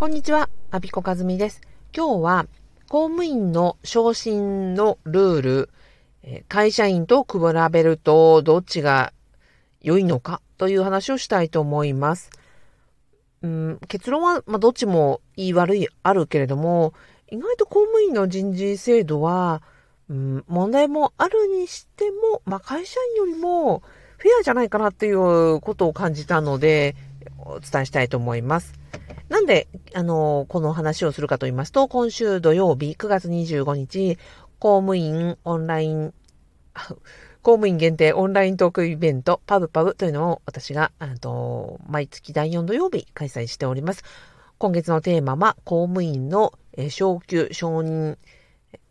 [0.00, 1.60] こんにちは、アビコカズミです。
[1.94, 2.46] 今日は
[2.88, 5.70] 公務員の昇進のルール、
[6.48, 7.38] 会社員と比
[7.70, 9.12] べるとどっちが
[9.82, 12.30] 良いのかという話をしたいと思います。
[13.42, 16.94] うん、結論は、まあ、どっちも言い悪いあるけれども、
[17.30, 19.60] 意外と公務員の人事制度は、
[20.08, 23.82] うん、問題もあるにしても、まあ、会社員よりも
[24.16, 26.96] フェアじゃないかなっていうことを感じたので、
[27.46, 28.74] お伝えしたいと思います。
[29.28, 34.18] なんで、あの、この話をするかと言いますと、今週土曜日9月25日、
[34.58, 36.12] 公務員オンライン、
[37.42, 44.02] 公務員限定オンライントークイベント、パブパブというのを私が、あと毎月第4土曜日開催しております。
[44.58, 46.52] 今月のテーマは、公務員の
[46.88, 48.18] 昇給、承認、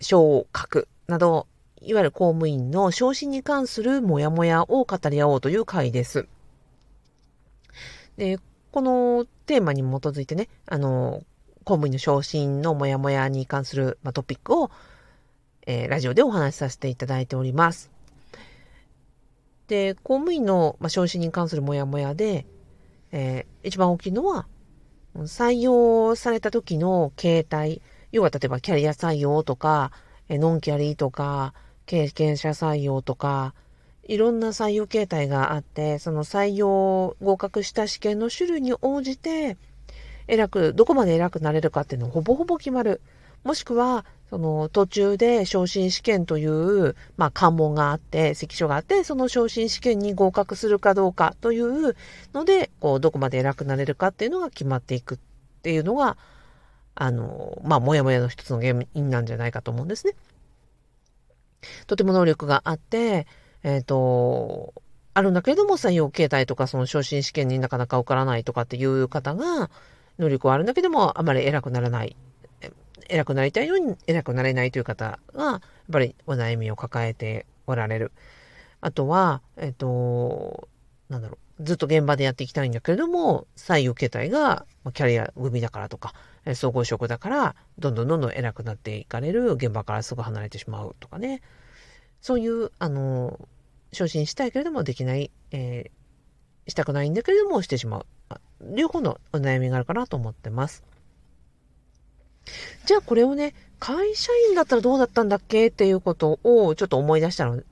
[0.00, 1.48] 昇格など、
[1.80, 6.28] いわゆる公務員の昇進に関するモヤモヤを語り合おうという回です。
[8.18, 8.38] で、
[8.72, 11.22] このテーマに基づいてね、あの、
[11.64, 14.70] 公務員の昇進のモヤモヤに関する、ま、トピックを、
[15.66, 17.90] えー、ラジオでお話しさせていただいております。
[19.68, 22.46] で、公務員の、ま、昇進に関するモヤモヤで、
[23.12, 24.48] えー、一番大きいのは、
[25.14, 29.92] 採用された時の形態、要は例えばキャリア採用とか、
[30.28, 31.54] えノンキャリーとか、
[31.86, 33.54] 経験者採用とか、
[34.08, 39.58] いろんな採用形態があって、その採用合格した試験の種類に応じて、
[40.26, 43.00] 偉く、どこまで偉くなれるかっていうのをほぼほぼ決まる。
[43.44, 51.94] もしくは、その途中で昇進試験という、まあ関門があって、関所があって、その昇進試験に合格するかどうかという
[52.32, 55.18] ので、こう、どこまで偉くなれるかっていうのが決まっていくっ
[55.62, 56.16] ていうのが、
[56.94, 60.14] あの、まあ、もやもやの一つの原因なんじゃないかと思うんですね。
[61.86, 63.26] とても能力があって、
[63.62, 64.74] えっ、ー、と、
[65.14, 69.70] あるんだけれども採用形態とかその昇進試験になかなか受からないとかっていう方が、
[70.18, 72.16] 能力はあるんだけどもあまり偉くならない。
[73.08, 75.60] 偉くなりたいのに偉くなれないという方が、やっ
[75.90, 78.12] ぱりお悩みを抱えておられる。
[78.80, 80.68] あとは、えっ、ー、と、
[81.08, 86.12] なんだろう、ずっと現場でやっていきたいんだけれども、採用形態がキャリア組だからとか、
[86.54, 91.40] 総合職だから、どんどんどんどん偉くなっていかれる、現場からすぐ離れてしまうとかね。
[92.20, 93.38] そういう、あの、
[93.92, 98.06] 昇進したいけれどもできない、えー、したくないんだけれどもしてしまう。
[98.74, 100.82] 両方のお悩みがあるかなと思ってます。
[102.86, 105.68] じゃあこれをね、会社員だったらどうだったんだっけ？
[105.68, 107.62] っていうことをちょっと思い出したの、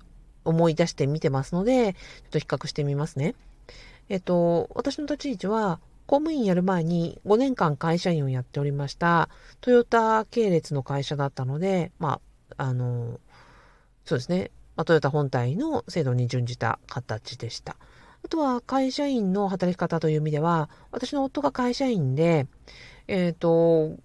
[0.45, 3.35] 思い出してみてますので、ちょっと比較してみますね。
[4.09, 9.29] えっと、私の立ち位置は、公務員やる前に5年間会社員をやっておりました。
[9.61, 12.21] トヨタ系列の会社だったので、ま
[12.57, 13.19] あ、あの、
[14.07, 14.53] そうですね。
[14.77, 17.77] まあ、トヨタ本体の制度に準じた形でした。
[18.25, 22.47] あとは会社員の働き方という意味では、私の夫が会社員で、
[23.09, 23.97] えっ、ー、と、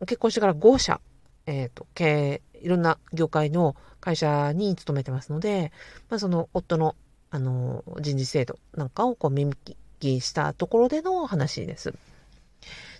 [0.00, 1.00] 結婚してから5社、
[1.46, 5.72] えっ、ー、と、経営、いろんな業界の会社に勤めてますので、
[6.10, 6.96] まあ、その夫の、
[7.30, 11.94] あの、人事制度なんかをこう耳聞きしたところでの話です。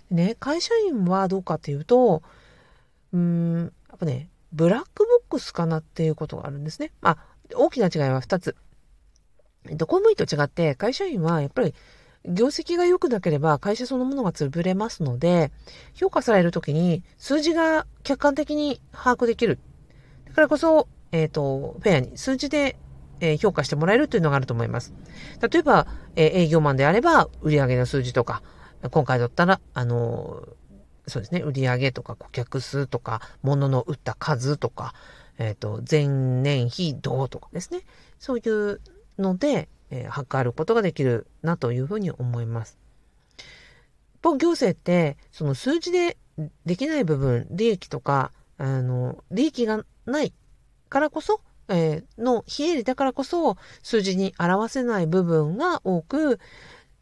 [0.09, 2.23] ね、会社員はどうかっていうと、
[3.11, 6.91] うん、やっぱね、ブラックボックスかなっていうことがあるんですね。
[7.01, 7.17] まあ、
[7.55, 8.55] 大きな違いは2つ。
[9.65, 11.75] 公務員と違って会社員はやっぱり
[12.25, 15.51] 業績が良くなければ会社そのものが潰れますので、
[15.93, 19.59] 評価されるときに数字が客観的に把握できる。
[20.27, 22.77] だからこそ、えっ、ー、と、フェアに数字で、
[23.21, 24.93] え、評価してもらえるというのがあると思います。
[25.41, 28.43] 例えば、え、営業マンであれば売上の数字とか、
[28.91, 30.47] 今回だったら、あの
[31.09, 34.93] そうですね、売上とか顧客数とか、物の売った数とか、
[35.37, 37.81] えっ、ー、と、前年比どうとかですね。
[38.19, 38.81] そういう
[39.17, 42.77] ので、えー、測ることができるなというふうに思います。
[44.15, 46.17] 一方、行政って、その数字で
[46.65, 50.33] できない部分、利益とか、あの、利益がない
[50.89, 56.39] からこそ、えー、の非営利だからこそ、数字に表せない部分が多く、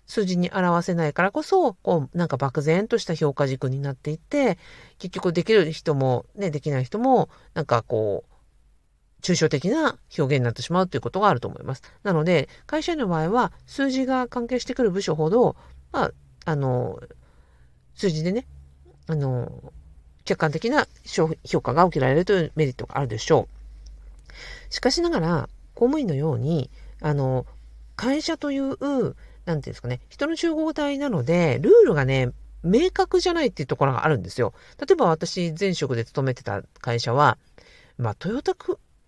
[0.08, 4.58] 数字に表せないからこそ、こう、なんか漠然とした評価軸になっていって、
[4.98, 11.84] 結局できる人も、ね、できない人も、なんかこう、抽象的な表現になってしまうということがあると思います。
[12.04, 15.58] なので、会社員の場合は、数字が関係してくる部署ほど、
[15.92, 16.12] まあ、
[16.46, 17.02] あの、
[17.96, 18.46] 数字でね、
[19.08, 19.74] あの、
[20.24, 23.50] 客観的な評価が受けられるというメリットがあるでしょ
[24.70, 24.74] う。
[24.74, 26.70] しかしながら、公務員のように、
[27.02, 27.46] あの、
[27.96, 29.16] 会社という、
[29.48, 32.32] なんていうんですかね、人の集合体なので、ルールがね、
[32.64, 34.54] 明確じゃないっていうところがあるんですよ。
[34.78, 37.38] 例えば私、前職で勤めてた会社は、
[37.98, 38.56] まあ、トヨタ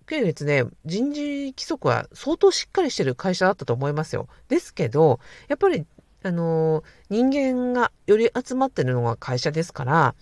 [0.07, 1.21] 系列で人事
[1.55, 4.29] 規則は相当しっかりしてる会社だったと思いますよ。
[4.47, 5.19] ですけど、
[5.49, 5.85] やっぱり
[6.23, 10.15] あの、人間がより集まってるのが会社ですから、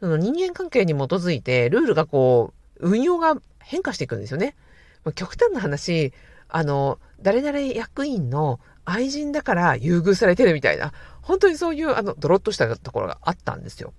[0.00, 4.56] その人間関係に基づいて、ルールがこう、運用が変化していくんですよね。
[5.04, 6.12] ま極端な話、
[6.48, 10.92] あの、誰々役員の愛人だから優遇されてるみたいな、
[11.22, 13.92] 本当にそういう、あの、ドロッとしたところがあったんですよ。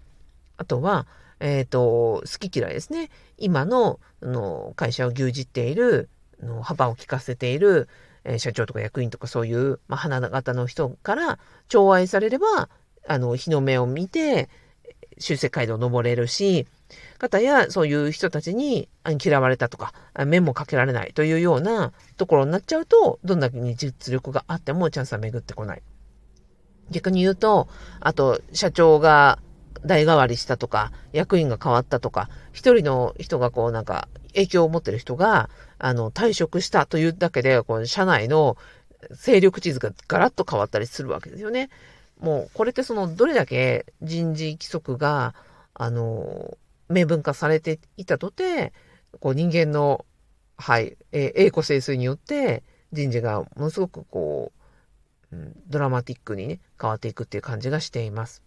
[0.57, 1.07] あとは、
[1.39, 3.09] えっ、ー、と、好き嫌いですね。
[3.37, 6.09] 今の、の会社を牛耳っている、
[6.41, 7.87] の幅を利かせている、
[8.23, 12.69] えー、社長とか役員とかそういう、まあ、花形の人から寵愛されれば、
[13.07, 14.49] あの、日の目を見て、
[15.19, 16.67] 修正街道登れるし、
[17.17, 18.89] 方やそういう人たちに
[19.23, 19.93] 嫌われたとか、
[20.25, 25.81] 目もかけられないというようなところになっちゃうと、どんなに実力があってもチャンスは巡ってこない。
[26.89, 27.67] 逆に言うと、
[27.99, 29.39] あと、社長が
[29.85, 38.57] 代替わりしたとか、役員が変わったとか、一人の人がこうなんか影響を持ってる人が、あの、退職したというだけで、こう、社内の
[39.11, 41.69] 勢力地図がガラッと変わったりするわけですよね。
[42.19, 45.33] もう、これってその、どれだけ人事規則が、
[45.73, 46.57] あの、
[46.89, 48.73] 明文化されていたとて、
[49.19, 50.05] こう、人間の、
[50.57, 54.51] はい、え栄枯盛衰によって、人事がものすごくこ
[55.31, 58.43] う、うん、ドラマティックにね、変わっていくっていう感じがしています。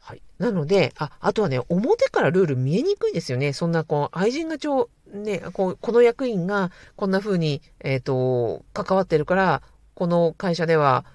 [0.00, 0.22] はい。
[0.38, 3.54] なので、あ、あとはね、表からルール見えにくいですよね。
[3.54, 9.62] そんな、こう、愛人がちょ、ね、こう、この役員がこんな風に、えっ、ー、と、関わってるから、
[9.94, 11.06] この会社では、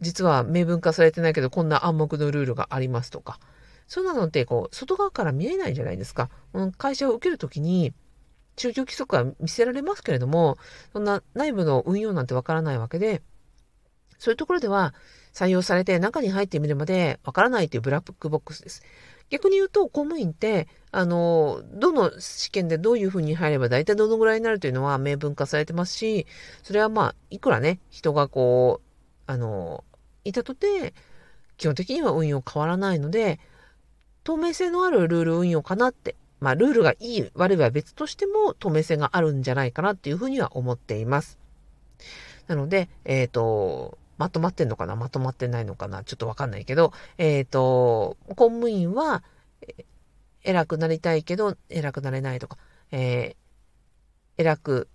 [0.00, 3.38] 実は明文化されてないけど、こんな暗黙のルールがありますとか。
[3.86, 6.28] そうなのって、こう、外側から見えないじゃないですか。
[6.76, 7.92] 会社を受けるときに、
[8.56, 10.58] 中長規則は見せられますけれども、
[10.92, 13.22] そんな内部の運用なんてわからないわけで、
[14.18, 14.94] そういうところでは
[15.34, 18.82] 採用されて中に入ってみるまでわからないというブラックボックスです。
[19.28, 26.26] 逆に言うと、公務員って、あの、どの試験でどういうふうに入れば大体どのぐらいになるというのは明文化されてますし、
[26.62, 28.86] それはまあ、いくらね、人がこう、
[29.26, 29.84] あの、
[30.28, 30.94] いたとて、
[31.56, 33.40] 基本的には運用変わらないので、
[34.24, 41.38] 透明性のあるルール運用かなって、まあ、ルールがいい悪いは別としても透明性があるんじゃないかなっていうふうには思っています。
[42.46, 49.22] なので、えっ、ー、と、まとまってんのかなまとまってないのかなちょっとわかんないけど、えっ、ー、と、公務員は、
[50.42, 52.56] 偉くなりたいけど、偉くなれないとか、
[52.92, 54.88] えー、偉く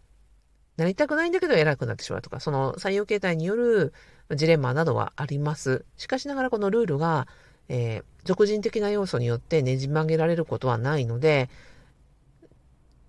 [0.77, 3.93] なりたくないんだけど偉くなってしまうとか、その採用形態による
[4.31, 5.85] ジレンマなどはあります。
[5.97, 7.27] しかしながらこのルールが、
[7.69, 11.49] えー、俗人的な要素によってねじ曲げられることはないので、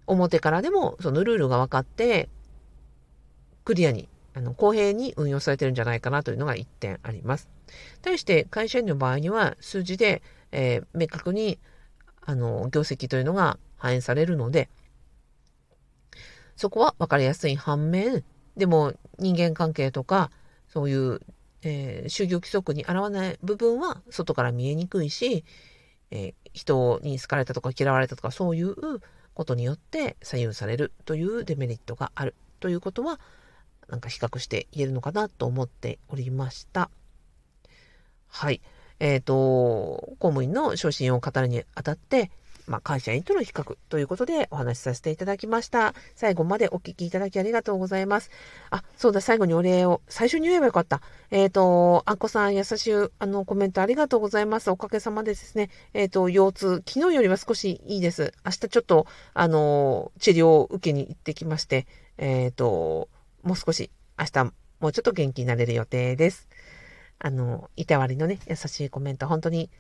[0.07, 2.29] 表からでもそのルールが分かって、
[3.65, 7.49] クリアに、あの、公平に運用されてるんじゃないかなというのが1点あります。
[8.03, 11.59] 対して会社員の場合には数字で、えー、明確に、
[12.25, 14.69] あの、業績というのが反映されるので、
[16.57, 18.25] そこは分かりやすい反面、
[18.57, 20.31] でも人間関係とか、
[20.69, 21.21] そういう、
[21.63, 25.45] えー、就業規則に表わない部分は外から見えにくいし、
[26.11, 28.75] えー、人に好かれたとか嫌われたとかそういう
[29.35, 33.21] ことによって左右されるというデメリットがあるということは、
[33.89, 36.91] なんか比較して言えるのかなと思っておりました。
[38.29, 38.63] はい。
[39.01, 39.35] えっ、ー、と、
[40.19, 42.31] 公務員の昇進を語るにあたって、
[42.73, 45.95] まあ、会社員との比較ということでお話しさせていただきました。
[46.17, 48.31] 最後までお聞きいただきありがとうございます。
[48.71, 51.03] あ、そうだ、最後にお礼を、最初に言えばよかった。
[51.31, 54.71] えっ、ー、と、あんこさん優しいあのコメントありがとうございます。
[54.71, 58.33] おかげさまでですね、えっ、ー、と、腰痛、昨日よりは少しいいです。
[58.43, 61.87] 明日ちょっと、あの、治療を受けに行ってきまして、
[62.17, 63.11] えっ、ー、と、
[63.43, 64.45] もう少し、明日、
[64.81, 66.49] もうちょっと元気になれる予定です。
[67.19, 69.71] あの、いたわりのね、優しいコメント、本当に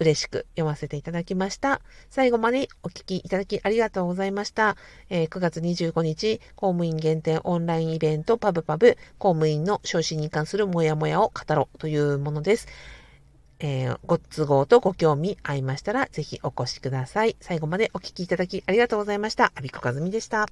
[0.00, 1.80] 嬉しく読ませていただきました。
[2.08, 4.76] 最後までお聞きいただきありがとうございました。
[5.10, 12.66] えー、9月25日、公務員限定オンラインイベントパブパブ、公務員の昇進に関するモヤモヤを語ろうというものです。
[13.60, 17.36] えー、ご都合とご興味ありましたら、ぜひお越しください。
[17.40, 19.52] 最後までお聞きいただきありがとうございました。
[19.54, 20.48] アビコカズミでした。